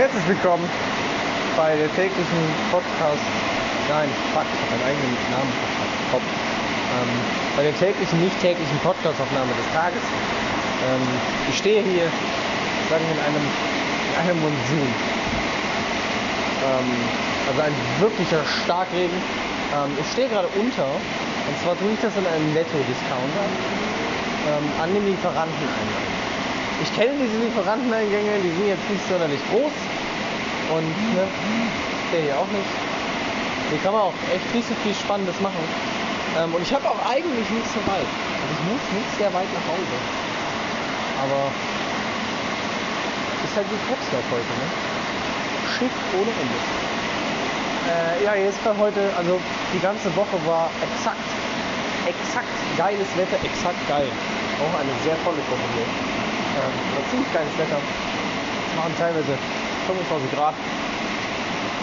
[0.00, 0.64] Herzlich willkommen
[1.58, 2.40] bei der täglichen
[2.72, 3.20] Podcast.
[3.92, 5.52] Nein, fuck, ich habe meinen eigenen Namen.
[6.16, 7.12] Ähm,
[7.54, 10.00] bei der täglichen, nicht täglichen Podcastaufnahme des Tages.
[10.00, 11.04] Ähm,
[11.50, 12.08] ich stehe hier,
[12.88, 14.88] sagen wir, in einem, in einem Monsun.
[16.64, 16.88] Ähm,
[17.52, 19.20] also ein wirklicher Starkregen.
[19.20, 23.46] Ähm, ich stehe gerade unter, und zwar tue ich das in einem Netto-Discounter
[24.48, 26.19] ähm, an dem Lieferanteneingang.
[26.82, 29.72] Ich kenne diese Lieferanteneingänge, die sind jetzt nicht sonderlich groß
[30.72, 31.28] und ne,
[32.12, 32.72] der hier auch nicht.
[33.68, 35.60] Hier kann man auch echt nicht so viel Spannendes machen.
[36.40, 38.08] Ähm, und ich habe auch eigentlich nicht so weit.
[38.08, 39.96] Also ich muss nicht sehr weit nach Hause.
[41.20, 41.52] Aber
[43.44, 44.66] ist halt wie Krebslauf heute, ne?
[45.76, 46.58] Schiff ohne Ende.
[47.90, 49.40] Äh, ja, jetzt war heute, also
[49.74, 51.28] die ganze Woche war exakt,
[52.06, 54.08] exakt geiles Wetter, exakt geil.
[54.62, 56.19] Auch eine sehr tolle Formulierung.
[56.60, 57.78] War ziemlich geiles Wetter.
[57.78, 59.38] Es waren teilweise
[59.86, 60.54] 25 Grad,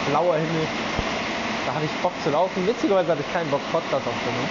[0.10, 0.68] blauer Himmel.
[1.66, 2.66] Da hatte ich Bock zu laufen.
[2.68, 4.50] Witzigerweise hatte ich keinen Bock, Podcast aufzunehmen.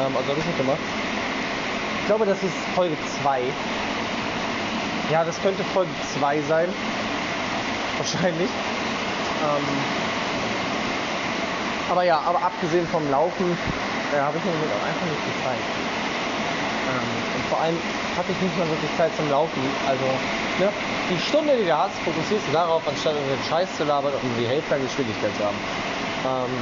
[0.00, 0.82] Ähm, also habe ich nicht gemacht.
[2.00, 3.42] Ich glaube, das ist Folge 2.
[5.12, 6.68] Ja, das könnte Folge 2 sein.
[7.98, 8.50] Wahrscheinlich.
[8.50, 9.64] Ähm,
[11.90, 13.56] aber ja, aber abgesehen vom Laufen
[14.14, 15.87] äh, habe ich mir einfach nicht gefallen.
[16.88, 17.04] Ähm,
[17.36, 17.76] und vor allem
[18.16, 19.60] hatte ich nicht mal wirklich Zeit zum Laufen.
[19.86, 20.04] Also,
[20.58, 20.72] ne,
[21.10, 24.36] die Stunde, die du hast, fokussierst du darauf, anstatt über den Scheiß zu labern und
[24.38, 25.58] die Hälfte an Geschwindigkeit zu haben.
[26.24, 26.54] Ähm,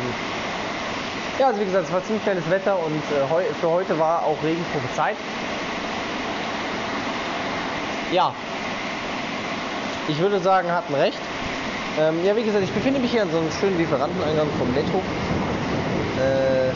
[1.39, 4.25] ja, also wie gesagt, es war ziemlich kleines Wetter und äh, heu für heute war
[4.25, 5.17] auch Regen prophezeit.
[8.11, 8.33] Ja,
[10.09, 11.19] ich würde sagen, hatten recht.
[11.99, 15.03] Ähm, ja, wie gesagt, ich befinde mich hier an so einem schönen Lieferanteneingang vom Netto.
[16.19, 16.73] Äh,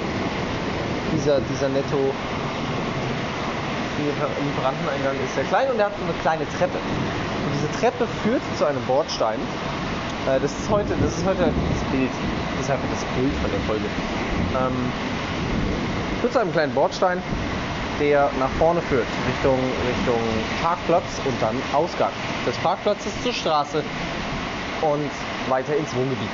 [1.13, 2.13] dieser, dieser Netto
[4.01, 6.79] Lieferanteneingang ist sehr klein und er hat so eine kleine Treppe.
[6.79, 9.41] Und diese Treppe führt zu einem Bordstein.
[10.29, 12.11] Äh, das ist heute, das ist heute das Bild.
[12.57, 13.85] Das ist einfach das Bild von der Folge.
[14.57, 14.93] Ähm,
[16.21, 17.23] führt zu einem kleinen Bordstein,
[18.01, 19.59] der nach vorne führt, Richtung,
[19.89, 20.21] Richtung
[20.63, 22.13] Parkplatz und dann Ausgang
[22.47, 23.83] des Parkplatzes zur Straße
[24.83, 25.11] und
[25.49, 26.31] weiter ins Wohngebiet.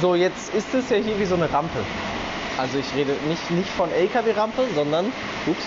[0.00, 1.78] So, jetzt ist es ja hier wie so eine Rampe.
[2.58, 5.12] Also ich rede nicht, nicht von LKW-Rampe, sondern,
[5.46, 5.64] ups,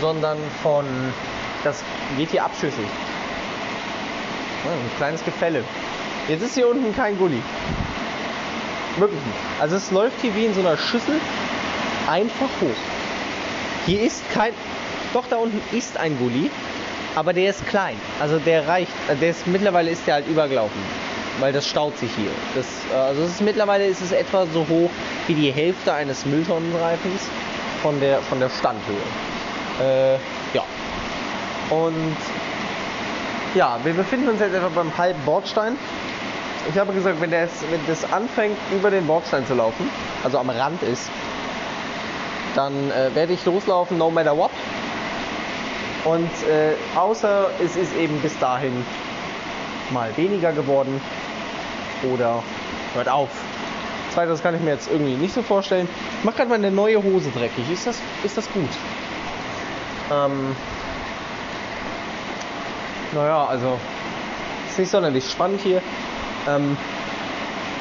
[0.00, 0.86] sondern von,
[1.62, 1.84] das
[2.16, 2.86] geht hier abschüssig.
[4.64, 5.62] Ein kleines Gefälle.
[6.28, 7.42] Jetzt ist hier unten kein Gully.
[8.96, 9.38] Wirklich nicht.
[9.60, 11.20] Also es läuft hier wie in so einer Schüssel
[12.08, 12.76] einfach hoch.
[13.84, 14.54] Hier ist kein,
[15.12, 16.50] doch da unten ist ein Gully,
[17.14, 17.96] aber der ist klein.
[18.20, 22.30] Also der reicht, der ist, mittlerweile ist der halt übergelaufen weil das staut sich hier.
[22.54, 24.90] Das, äh, also ist, mittlerweile ist es etwa so hoch
[25.26, 27.28] wie die Hälfte eines Mülltonnenreifens
[27.82, 28.96] von der, von der Standhöhe.
[29.80, 30.14] Äh,
[30.54, 30.62] ja.
[31.70, 32.16] Und
[33.54, 35.76] ja, wir befinden uns jetzt etwa beim halben Bordstein.
[36.68, 39.90] Ich habe gesagt, wenn, das, wenn das anfängt, über den Bordstein zu laufen,
[40.22, 41.10] also am Rand ist,
[42.54, 44.50] dann äh, werde ich loslaufen, no matter what.
[46.04, 48.84] Und äh, außer es ist eben bis dahin
[49.90, 51.00] mal weniger geworden,
[52.04, 52.42] oder
[52.94, 53.30] hört auf.
[54.12, 55.88] Zweiteres kann ich mir jetzt irgendwie nicht so vorstellen.
[56.18, 57.70] Ich mache gerade meine neue Hose dreckig.
[57.72, 58.68] Ist das, ist das gut?
[60.12, 60.54] Ähm,
[63.14, 63.78] naja, also
[64.68, 65.80] ist nicht sonderlich spannend hier.
[66.48, 66.76] Ähm,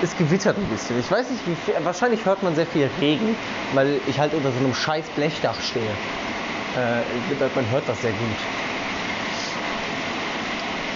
[0.02, 1.00] es gewittert ein bisschen.
[1.00, 3.36] Ich weiß nicht, wie viel, wahrscheinlich hört man sehr viel Regen,
[3.74, 5.86] weil ich halt unter so einem scheiß Blechdach stehe.
[5.86, 8.71] Äh, man hört das sehr gut.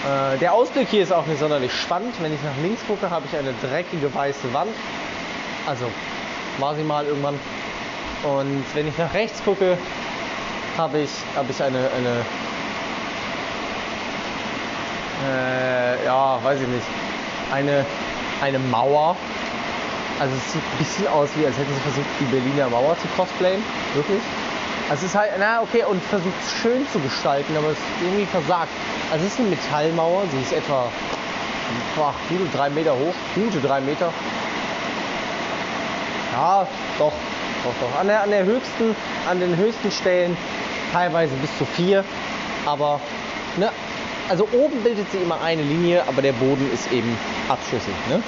[0.06, 2.14] Äh, der Ausblick hier ist auch nicht sonderlich spannend.
[2.20, 4.70] Wenn ich nach links gucke, habe ich eine dreckige weiße Wand.
[5.66, 5.86] Also
[6.58, 7.38] war sie mal irgendwann.
[8.22, 9.76] Und wenn ich nach rechts gucke,
[10.78, 12.24] habe ich, habe ich eine, eine
[15.26, 16.86] äh, ja, weiß ich nicht,
[17.52, 17.84] eine,
[18.42, 19.16] eine Mauer.
[20.20, 23.08] Also es sieht ein bisschen aus, wie als hätten sie versucht, die Berliner Mauer zu
[23.16, 23.62] cosplayen.
[23.94, 24.20] Wirklich.
[24.88, 28.26] Also es ist halt, na okay, und versucht es schön zu gestalten, aber es irgendwie
[28.26, 28.70] versagt.
[29.12, 30.90] Also es ist eine Metallmauer, sie ist etwa
[31.96, 34.12] boah, gute drei Meter hoch, gute drei Meter.
[36.32, 36.66] Ja,
[36.98, 37.12] doch,
[37.64, 38.00] doch, doch.
[38.00, 38.94] An der, an der höchsten,
[39.28, 40.36] an den höchsten Stellen
[40.92, 42.04] teilweise bis zu vier.
[42.66, 43.00] Aber,
[43.56, 43.70] ne,
[44.28, 47.16] also oben bildet sie immer eine Linie, aber der Boden ist eben
[47.48, 48.22] abschüssig, ne?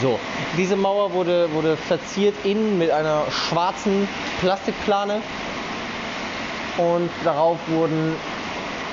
[0.00, 0.18] So,
[0.56, 4.08] diese Mauer wurde, wurde verziert innen mit einer schwarzen
[4.40, 5.22] Plastikplane
[6.76, 8.14] und darauf wurden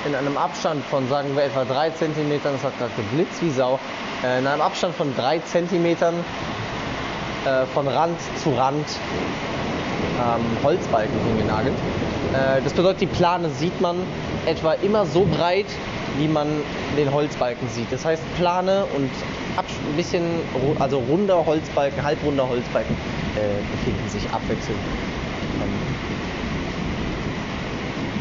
[0.06, 3.78] in einem Abstand von, sagen wir, etwa 3 cm, das hat gerade geblitzt wie Sau,
[4.24, 6.06] äh, in einem Abstand von 3 cm äh,
[7.74, 8.86] von Rand zu Rand
[10.18, 11.74] ähm, Holzbalken hingenagelt.
[12.32, 13.96] Äh, das bedeutet, die Plane sieht man
[14.46, 15.66] etwa immer so breit
[16.18, 16.48] wie man
[16.96, 17.92] den Holzbalken sieht.
[17.92, 19.10] Das heißt, plane und
[19.58, 20.22] ein bisschen,
[20.78, 22.96] also runder Holzbalken, halbrunder Holzbalken
[23.36, 24.78] äh, befinden sich abwechselnd.
[25.62, 26.25] Ähm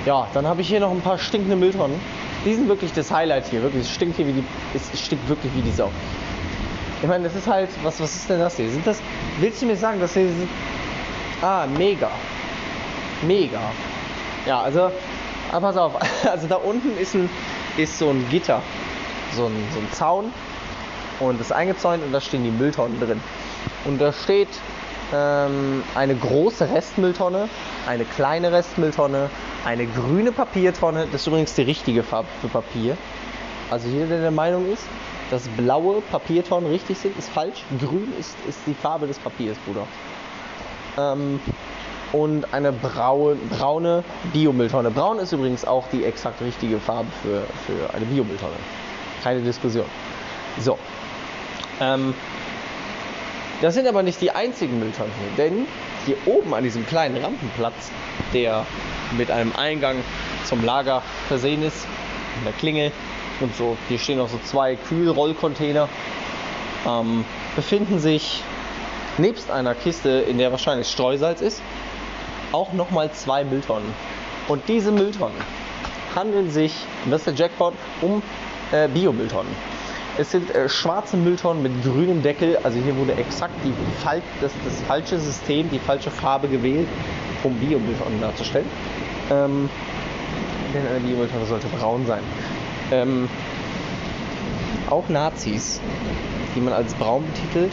[0.06, 2.00] ja, dann habe ich hier noch ein paar stinkende Mülltonnen.
[2.46, 3.63] Die sind wirklich das Highlight hier.
[3.63, 4.44] Wirklich, es stinkt hier wie die,
[4.74, 5.92] es stinkt wirklich wie die Sau.
[7.02, 8.69] Ich meine, das ist halt, was, was ist denn das hier?
[8.69, 9.02] Sind das,
[9.40, 10.50] willst du mir sagen, dass hier sind,
[11.42, 12.10] ah, mega.
[13.24, 13.60] Mega.
[14.46, 14.92] Ja, also,
[15.52, 15.94] aber pass auf,
[16.31, 17.30] also da unten ist ein,
[17.78, 18.62] ist so ein Gitter,
[19.36, 20.31] so ein, so ein Zaun
[21.19, 23.22] und ist eingezäunt und da stehen die Mülltonnen drin.
[23.86, 24.50] Und da steht
[25.13, 27.50] ähm, eine große Restmülltonne,
[27.88, 29.30] eine kleine Restmülltonne,
[29.66, 31.08] eine grüne Papiertonne.
[31.12, 32.96] Das ist übrigens die richtige Farbe für Papier.
[33.72, 34.84] Also jeder, der der Meinung ist,
[35.32, 37.64] dass blaue Papiertonnen richtig sind, ist falsch.
[37.80, 39.88] Grün ist, ist die Farbe des Papiers, Bruder.
[40.98, 41.40] Ähm,
[42.14, 44.92] und eine braune, braune Biomülltonne.
[44.92, 48.56] Braun ist übrigens auch die exakt richtige Farbe für, für eine Biomülltonne.
[49.24, 49.86] Keine Diskussion.
[50.60, 50.78] So.
[51.82, 52.14] Ähm,
[53.62, 55.68] das sind aber nicht die einzigen Mülltonnen hier, denn
[56.06, 57.90] hier oben an diesem kleinen Rampenplatz,
[58.34, 58.66] der
[59.18, 59.98] mit einem Eingang
[60.46, 61.86] zum Lager versehen ist,
[62.38, 62.92] in der Klingel
[63.40, 65.90] und so, hier stehen noch so zwei Kühlrollcontainer,
[66.88, 67.25] ähm,
[67.56, 68.44] befinden sich
[69.18, 71.62] nebst einer Kiste, in der wahrscheinlich Streusalz ist,
[72.52, 73.94] auch nochmal zwei Mülltonnen.
[74.48, 75.38] Und diese Mülltonnen
[76.16, 76.74] handeln sich,
[77.04, 78.22] und das ist der Jackpot, um
[78.72, 79.51] äh, Biomülltonnen.
[80.18, 82.58] Es sind äh, schwarze Mülltonnen mit grünem Deckel.
[82.63, 83.74] Also hier wurde exakt die
[84.42, 86.88] das, das falsche System, die falsche Farbe gewählt,
[87.44, 88.69] um Biomülltonnen darzustellen.
[89.31, 89.69] Ähm,
[90.74, 92.24] denn eine Biomülltonne sollte braun sein.
[92.92, 93.30] Ähm,
[94.89, 95.80] auch Nazis,
[96.56, 97.72] die man als braun betitelt,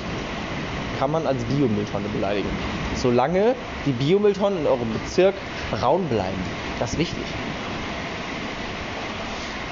[0.99, 2.49] kann man als Biomülltonne beleidigen.
[2.95, 3.55] Solange
[3.87, 5.35] die Biomülltonnen in eurem Bezirk
[5.71, 6.41] braun bleiben.
[6.79, 7.25] Das ist wichtig.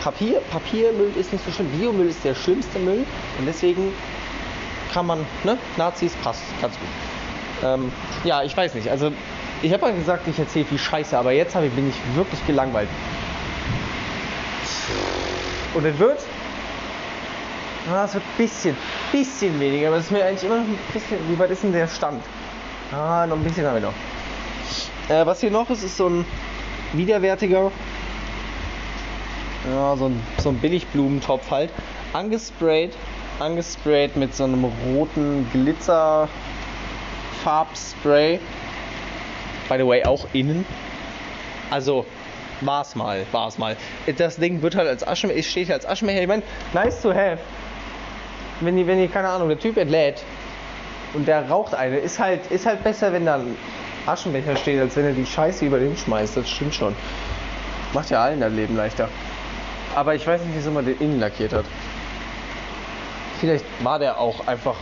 [0.02, 1.68] Papier, Papiermüll ist nicht so schlimm.
[1.68, 3.04] Biomüll ist der schlimmste Müll
[3.38, 3.92] und deswegen
[4.92, 6.88] kann man, ne, Nazis passt ganz gut.
[7.62, 7.92] Ähm,
[8.24, 8.88] ja, ich weiß nicht.
[8.88, 9.12] Also
[9.62, 12.88] ich habe ja gesagt, ich erzähle viel Scheiße, aber jetzt ich, bin ich wirklich gelangweilt.
[15.74, 16.18] Und es wird,
[17.90, 18.76] ah, es wird ein bisschen,
[19.12, 21.72] bisschen weniger, aber es ist mir eigentlich immer noch ein bisschen, wie weit ist denn
[21.72, 22.22] der Stand?
[22.92, 23.94] Ah, noch ein bisschen haben wir noch.
[25.08, 26.24] Äh, was hier noch ist, ist so ein
[26.92, 27.70] widerwärtiger
[29.68, 31.70] ja, so ein, so ein Billigblumentopf halt,
[32.12, 32.92] angesprayt,
[33.38, 38.40] angesprayt mit so einem roten Glitzerfarbspray.
[39.70, 40.66] By the way, auch innen.
[41.70, 42.04] Also,
[42.60, 43.76] war's mal, war's mal.
[44.18, 46.22] Das Ding wird halt als Aschenbecher, es steht hier als Aschenbecher.
[46.22, 46.42] Ich meine,
[46.74, 47.38] nice to have.
[48.60, 50.24] Wenn die, wenn die, keine Ahnung, der Typ entlädt
[51.14, 53.56] und der raucht eine, ist halt, ist halt besser, wenn da ein
[54.06, 56.36] Aschenbecher steht, als wenn er die Scheiße über den schmeißt.
[56.36, 56.96] Das stimmt schon.
[57.94, 59.08] Macht ja allen das Leben leichter.
[59.94, 61.64] Aber ich weiß nicht, wieso man den innen lackiert hat.
[63.38, 64.74] Vielleicht war der auch einfach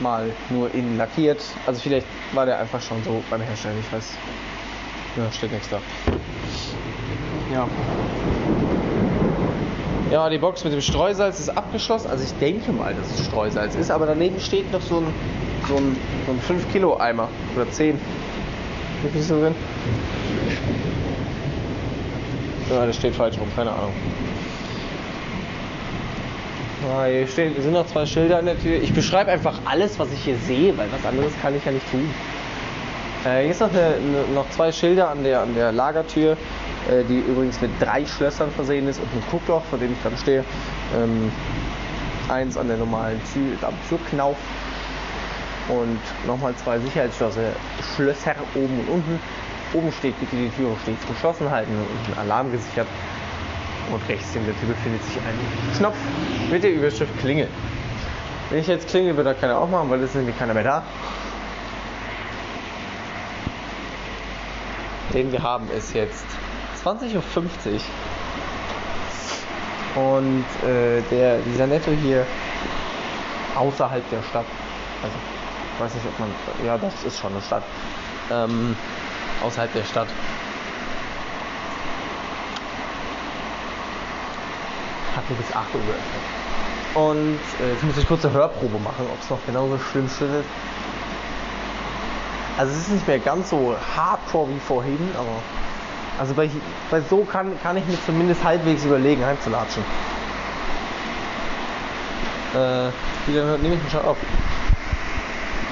[0.00, 1.40] mal nur innen lackiert.
[1.66, 3.76] Also vielleicht war der einfach schon so beim Herstellen.
[3.80, 4.14] Ich weiß.
[5.16, 5.78] Ja, steht nichts da.
[7.52, 7.68] Ja.
[10.10, 12.10] Ja, die Box mit dem Streusalz ist abgeschlossen.
[12.10, 13.90] Also ich denke mal, dass es Streusalz ist.
[13.90, 15.06] Aber daneben steht noch so ein,
[15.68, 15.96] so ein,
[16.26, 17.28] so ein 5 Kilo Eimer.
[17.56, 17.98] Oder 10.
[19.02, 19.54] Wie viel ist da drin?
[22.70, 23.92] Ja, das steht falsch rum, keine Ahnung.
[26.92, 28.82] Ah, hier stehen, sind noch zwei Schilder an der Tür.
[28.82, 31.90] Ich beschreibe einfach alles, was ich hier sehe, weil was anderes kann ich ja nicht
[31.90, 32.12] tun.
[33.24, 37.02] Äh, hier ist noch, eine, eine, noch zwei Schilder an der, an der Lagertür, äh,
[37.08, 40.44] die übrigens mit drei Schlössern versehen ist und einem Guckloch, vor dem ich dann stehe.
[40.94, 41.32] Ähm,
[42.28, 44.36] eins an der normalen Tür, am Türknauf
[45.68, 47.52] und nochmal zwei Sicherheitsschlösser
[47.94, 49.20] Schlösser oben und unten.
[49.72, 52.86] Oben steht bitte die Türe stets geschlossen halten und ein Alarm gesichert.
[53.92, 55.96] Und rechts neben der Tür befindet sich ein Knopf
[56.50, 57.48] mit der Überschrift Klingel.
[58.50, 60.82] Wenn ich jetzt klingel, wird da keiner aufmachen, weil es ist nämlich keiner mehr da.
[65.12, 66.24] Den wir haben ist jetzt
[66.84, 67.22] 20.50 Uhr.
[70.02, 72.26] Und äh, der, dieser Netto hier
[73.56, 74.46] außerhalb der Stadt,
[75.02, 75.16] also
[75.74, 76.28] ich weiß nicht, ob man,
[76.66, 77.62] ja, das ist schon eine Stadt,
[78.30, 78.76] ähm,
[79.42, 80.08] außerhalb der Stadt.
[85.16, 86.22] Hat nur bis 8 Uhr geöffnet.
[86.94, 90.44] Und äh, jetzt muss ich kurz eine Hörprobe machen, ob es noch genauso schlimm schüttelt.
[92.56, 95.42] Also es ist nicht mehr ganz so hardcore wie vorhin, aber
[96.20, 96.48] also bei,
[96.90, 99.82] bei so kann, kann ich mir zumindest halbwegs überlegen, heimzulatschen.
[102.54, 102.90] Äh,
[103.26, 104.16] wie lange nehme ich mich schon auf?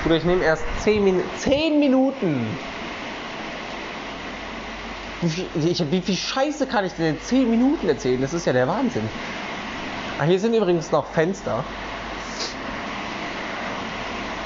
[0.04, 2.58] Oder ich nehme erst 10, Min 10 Minuten
[5.22, 8.20] Wie viel, ich, wie viel Scheiße kann ich denn in 10 Minuten erzählen?
[8.20, 9.08] Das ist ja der Wahnsinn.
[10.18, 11.64] Ah, hier sind übrigens noch Fenster.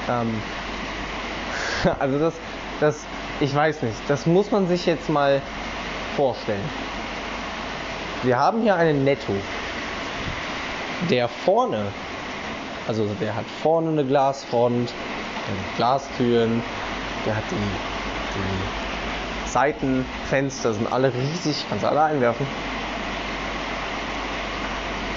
[0.07, 0.39] Ähm,
[1.99, 2.33] also das,
[2.79, 3.05] das,
[3.39, 5.41] ich weiß nicht, das muss man sich jetzt mal
[6.15, 6.63] vorstellen.
[8.21, 9.33] Wir haben hier einen Netto,
[11.09, 11.87] der vorne,
[12.87, 14.93] also der hat vorne eine Glasfront,
[15.75, 16.61] Glastüren,
[17.25, 18.86] der hat die, die
[19.57, 22.45] Seitenfenster, sind alle riesig, kannst du alle einwerfen.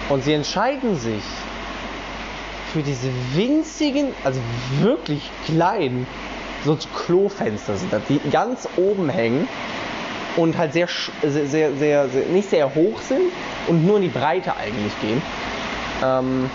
[0.08, 1.22] Und sie entscheiden sich
[2.72, 4.40] für diese winzigen, also
[4.80, 6.06] wirklich kleinen,
[6.64, 9.46] so Klofenster sind das, die ganz oben hängen
[10.36, 10.88] und halt sehr,
[11.22, 13.30] sehr, sehr, sehr, nicht sehr hoch sind
[13.68, 15.20] und nur in die Breite eigentlich gehen.
[16.02, 16.48] Ähm,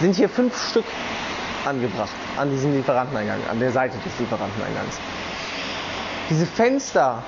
[0.00, 0.86] sind hier fünf Stück
[1.64, 4.98] angebracht an diesem Lieferanteneingang, an der Seite des Lieferanteneingangs.
[6.30, 7.22] Diese Fenster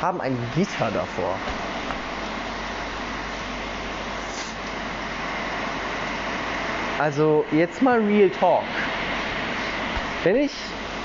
[0.00, 1.34] haben ein Gitter davor.
[6.98, 8.64] Also jetzt mal Real Talk.
[10.24, 10.52] Wenn ich,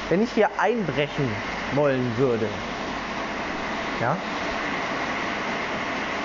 [0.09, 1.29] wenn ich hier einbrechen
[1.73, 2.47] wollen würde,
[3.99, 4.17] ja,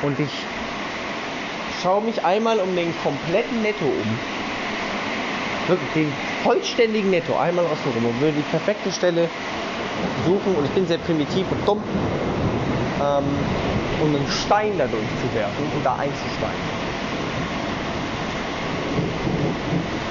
[0.03, 0.31] und ich
[1.83, 4.19] schaue mich einmal um den kompletten Netto um,
[5.67, 6.13] wirklich den
[6.45, 9.29] vollständigen Netto einmal außen rum und würde die perfekte Stelle
[10.25, 11.83] suchen und ich bin sehr primitiv und dumm,
[13.01, 13.25] ähm,
[14.03, 16.77] um einen Stein dadurch zu werfen und da einzusteigen.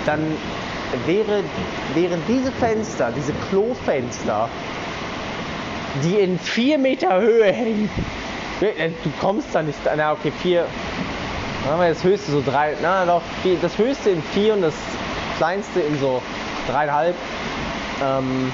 [0.05, 0.37] dann
[1.05, 1.43] wäre,
[1.93, 4.49] wären diese Fenster, diese Klofenster,
[6.03, 7.89] die in vier Meter Höhe hängen,
[8.61, 10.65] äh, du kommst da nicht, na okay, vier,
[11.63, 14.61] dann haben wir das höchste so drei, na doch, vier, das höchste in vier und
[14.61, 14.75] das
[15.37, 16.21] kleinste in so
[16.69, 17.15] dreieinhalb.
[18.03, 18.51] Ähm,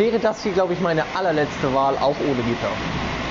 [0.00, 2.72] wäre das hier, glaube ich, meine allerletzte Wahl, auch ohne Gitter.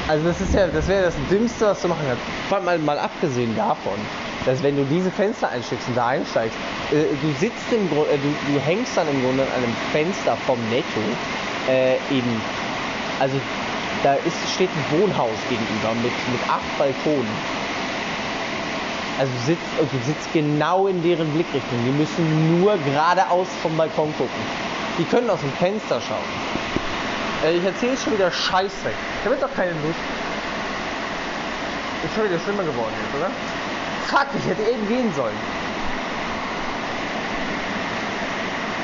[0.08, 2.66] Also das ist ja, das wäre das Dümmste, was du machen kannst.
[2.66, 3.98] Mal, mal abgesehen davon,
[4.46, 6.56] dass wenn du diese Fenster einsteckst und da einsteigst,
[6.92, 10.38] äh, du sitzt im Grunde, äh, du, du, hängst dann im Grunde an einem Fenster
[10.46, 11.02] vom Netto
[11.68, 12.42] äh, eben,
[13.20, 13.36] also
[14.04, 17.60] da ist, steht ein Wohnhaus gegenüber mit, mit acht Balkonen.
[19.18, 21.80] Also du sitzt, du sitzt genau in deren Blickrichtung.
[21.86, 24.69] Die müssen nur geradeaus vom Balkon gucken.
[25.00, 26.28] Die können aus dem Fenster schauen.
[27.46, 28.92] Äh, ich erzähle schon wieder Scheiße.
[29.24, 30.00] Da wird doch keine Lust.
[32.04, 33.32] Ist schon wieder schlimmer geworden jetzt, oder?
[34.08, 35.38] Fuck, ich hätte eben gehen sollen.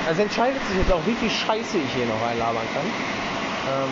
[0.08, 2.86] Also entscheidet sich jetzt auch, wie viel Scheiße ich hier noch reinlabern kann.
[3.74, 3.90] Ähm,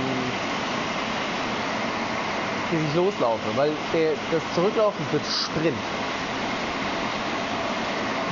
[2.72, 5.78] bis ich loslaufe, weil der, das Zurücklaufen wird Sprint.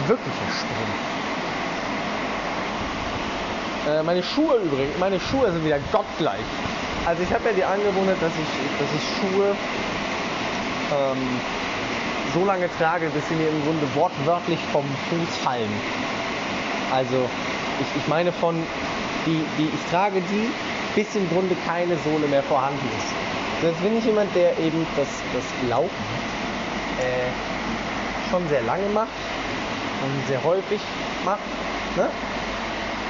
[0.07, 1.20] Wirklicher Sprint.
[3.91, 6.45] Äh, meine Schuhe übrigens, meine Schuhe sind wieder gottgleich.
[7.05, 9.55] Also ich habe ja die Angewohnheit, dass ich, dass ich Schuhe
[10.93, 11.39] ähm,
[12.33, 15.71] so lange trage, bis sie mir im Grunde wortwörtlich vom Fuß fallen.
[16.93, 17.27] Also
[17.81, 18.55] ich, ich meine von,
[19.25, 20.49] die, die, ich trage die,
[20.95, 23.07] bis im Grunde keine Sohle mehr vorhanden ist.
[23.63, 25.89] Jetzt bin ich jemand, der eben das, das Laufen
[26.99, 29.09] äh, schon sehr lange macht
[30.03, 30.81] und sehr häufig
[31.25, 31.39] macht.
[31.97, 32.07] Ne?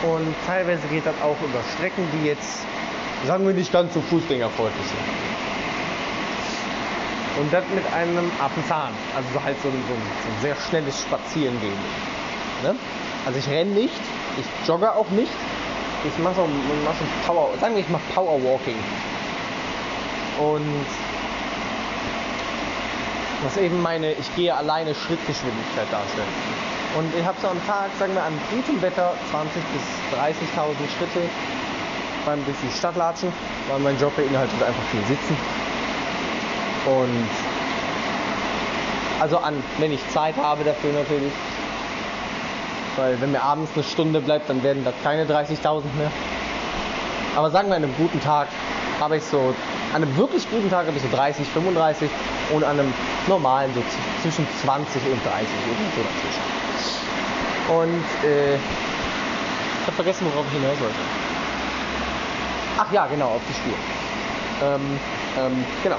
[0.04, 2.66] Und teilweise geht das auch über Strecken, die jetzt,
[3.28, 5.00] sagen wir nicht ganz so fußgängerfreundlich sind.
[7.40, 8.92] Und das mit einem Affenzahn.
[9.16, 11.78] Also halt so ein, so ein, so ein sehr schnelles Spazierengehen.
[12.64, 12.76] Ne?
[13.26, 14.02] Also ich renne nicht,
[14.40, 15.32] ich jogge auch nicht.
[16.04, 16.50] Ich mache so,
[16.84, 18.78] mach so Power, sagen wir, ich mache Powerwalking.
[20.40, 20.86] Und
[23.44, 26.28] was eben meine, ich gehe alleine Schrittgeschwindigkeit darstellt.
[26.98, 31.30] Und ich habe so am Tag, sagen wir, an gutem Wetter 20.000 bis 30.000 Schritte
[32.26, 33.32] beim durch die Stadt latschen,
[33.70, 35.38] weil mein Job beinhaltet einfach viel Sitzen.
[36.86, 37.30] Und
[39.22, 41.32] also an, wenn ich Zeit habe dafür natürlich.
[42.98, 46.12] Weil wenn mir abends eine Stunde bleibt, dann werden das keine 30.000 mehr.
[47.36, 48.50] Aber sagen wir, an einem guten Tag
[49.00, 49.56] habe ich so,
[49.94, 52.10] an einem wirklich guten Tag habe ich so 30, 35
[52.52, 52.94] und an einem
[53.28, 53.82] normalen so
[54.22, 56.71] zwischen 20 und 30, irgendwie so dazwischen.
[57.70, 60.96] Und äh, ich habe vergessen, worauf ich hinaus wollte.
[62.78, 63.78] Ach ja, genau, auf die Spur.
[64.64, 65.00] Ähm,
[65.40, 65.98] ähm, genau.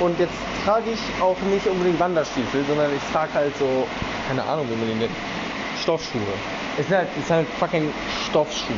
[0.00, 3.86] Und jetzt trage ich auch nicht unbedingt Wanderstiefel, sondern ich trage halt so,
[4.28, 5.12] keine Ahnung, wie man die nennt,
[5.82, 6.20] Stoffschuhe.
[6.78, 7.92] Es sind halt, es sind halt fucking
[8.28, 8.74] Stoffschuhe.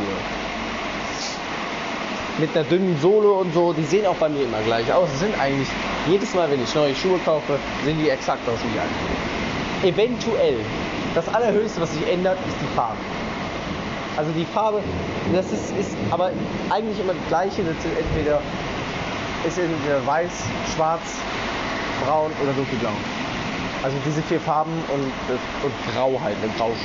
[2.38, 5.08] Mit einer dünnen Sohle und so, die sehen auch bei mir immer gleich aus.
[5.12, 5.68] Es sind eigentlich,
[6.08, 9.94] jedes Mal, wenn ich neue Schuhe kaufe, sehen die exakt aus wie die alten.
[9.94, 10.56] Eventuell,
[11.14, 12.99] das allerhöchste, was sich ändert, ist die Farbe.
[14.16, 14.81] Also die Farbe,
[15.33, 16.31] das ist, ist aber
[16.71, 17.62] eigentlich immer das gleiche.
[17.62, 18.40] Das sind entweder
[19.47, 20.31] ist entweder weiß,
[20.75, 21.19] schwarz,
[22.04, 22.92] braun oder dunkelblau.
[23.83, 25.12] Also diese vier Farben und,
[25.64, 26.76] und grau halt, eine Grauschuhe.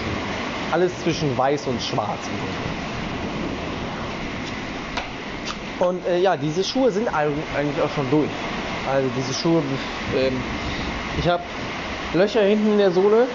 [0.72, 2.20] Alles zwischen weiß und schwarz.
[5.80, 8.30] Und äh, ja, diese Schuhe sind eigentlich auch schon durch.
[8.92, 9.62] Also diese Schuhe,
[10.18, 10.42] ähm,
[11.20, 11.44] ich habe
[12.14, 13.28] Löcher hinten in der Sohle.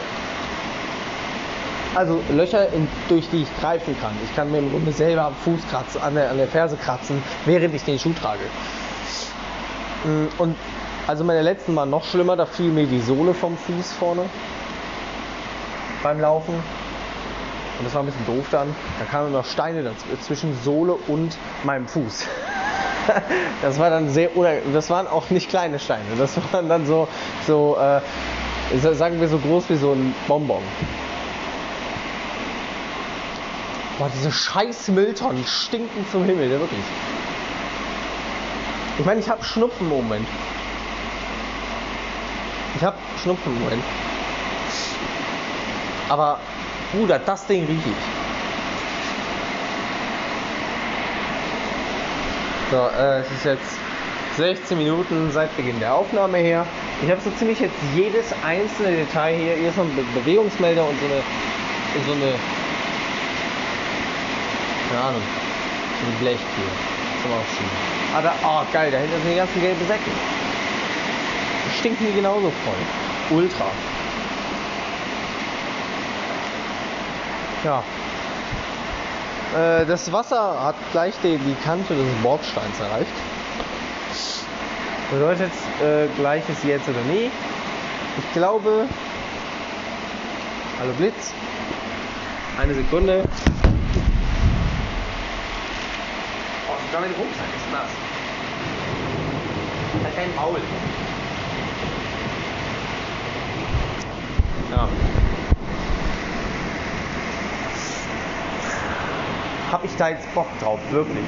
[1.95, 4.13] Also Löcher, in, durch die ich greifen kann.
[4.25, 7.23] Ich kann mir im Grunde selber am Fuß kratzen, an der, an der Ferse kratzen,
[7.45, 8.45] während ich den Schuh trage.
[10.05, 10.57] Mm, und
[11.07, 14.23] also meine letzten waren noch schlimmer, da fiel mir die Sohle vom Fuß vorne
[16.03, 16.55] beim Laufen.
[16.55, 18.75] Und das war ein bisschen doof dann.
[18.99, 22.27] Da kamen noch Steine zwischen Sohle und meinem Fuß.
[23.63, 24.31] das war dann sehr,
[24.73, 26.05] das waren auch nicht kleine Steine.
[26.17, 27.09] Das waren dann so,
[27.47, 28.01] so äh,
[28.95, 30.63] sagen wir so groß wie so ein Bonbon.
[33.99, 36.81] Boah, diese scheiß Mülltonnen stinken zum Himmel, der wirklich.
[38.99, 40.27] Ich meine, ich habe Schnupfen im Moment.
[42.77, 43.83] Ich habe Schnupfen im Moment.
[46.09, 46.39] Aber,
[46.93, 47.83] Bruder, das Ding riecht.
[52.71, 53.77] So, äh, es ist jetzt
[54.37, 56.67] 16 Minuten seit Beginn der Aufnahme her.
[57.03, 59.55] Ich habe so ziemlich jetzt jedes einzelne Detail hier.
[59.57, 61.23] Hier ist noch ein Be Bewegungsmelder und so eine,
[62.07, 62.33] so eine,
[64.93, 65.23] keine Ahnung,
[66.01, 66.71] so eine Blechtür
[67.23, 67.71] zum Aufschieben.
[68.13, 70.11] Da, oh geil, da hinten sind die ganzen gelben Säcke.
[71.67, 73.39] Die stinken die genauso voll.
[73.39, 73.67] Ultra.
[77.65, 77.83] Ja.
[79.57, 83.13] Äh, das Wasser hat gleich die, die Kante des Bordsteins erreicht.
[85.11, 87.31] Bedeutet, äh, gleich ist jetzt oder nie.
[88.19, 88.87] Ich glaube.
[90.79, 91.33] Hallo Blitz.
[92.59, 93.25] Eine Sekunde.
[96.69, 97.91] Oh, sogar mein Rucksack ist nass.
[100.05, 100.61] Halt dein Maul.
[104.71, 104.89] Ja.
[109.73, 111.25] Hab ich da jetzt Bock drauf, wirklich.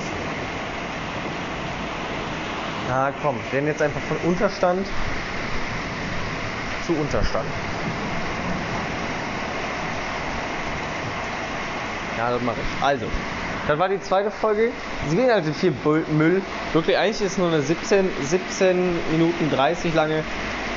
[2.88, 4.87] Na komm, wir rennen jetzt einfach von Unterstand
[6.87, 7.48] zu Unterstand.
[12.18, 12.85] Ja, das mache ich.
[12.85, 13.07] Also,
[13.66, 14.70] das war die zweite Folge.
[15.09, 15.72] Sie gehen halt viel
[16.12, 16.42] Müll.
[16.72, 20.18] Wirklich, eigentlich ist nur eine 17, 17 Minuten 30 lange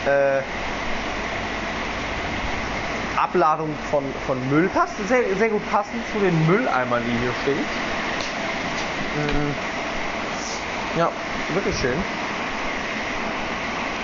[0.05, 0.41] äh,
[3.17, 4.69] Abladung von, von Müll.
[4.69, 7.65] Passt sehr, sehr gut passend zu den Mülleimern, die hier stehen.
[9.15, 9.53] Mhm.
[10.97, 11.11] Ja,
[11.53, 11.97] wirklich schön.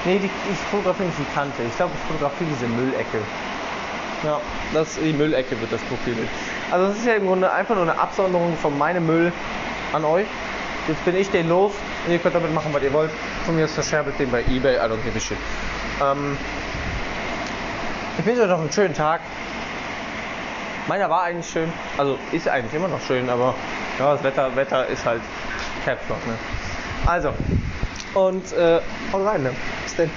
[0.06, 1.64] Nee, die, ich fotografiere nicht die Kante.
[1.64, 3.20] Ich glaube, ich fotografiere diese Müllecke.
[4.24, 4.42] Ja,
[4.74, 6.28] das, die Müllecke wird das Profil.
[6.74, 9.32] Also das ist ja im Grunde einfach nur eine Absonderung von meinem Müll
[9.94, 10.26] an euch.
[10.88, 11.72] Jetzt bin ich den los
[12.04, 13.12] und ihr könnt damit machen, was ihr wollt.
[13.46, 15.38] Von mir ist verscherbelt den bei Ebay, I don't give a shit.
[16.02, 16.36] Ähm,
[18.18, 19.22] ich wünsche euch noch einen schönen Tag.
[20.88, 21.72] Meiner war eigentlich schön.
[21.96, 23.54] Also ist eigentlich immer noch schön, aber
[24.00, 25.22] ja, das Wetter, Wetter ist halt
[25.86, 26.34] Caps Lock, ne?
[27.06, 27.36] Also,
[28.16, 28.80] und äh,
[29.12, 29.52] haut rein, ne?
[29.84, 30.10] Bis denn.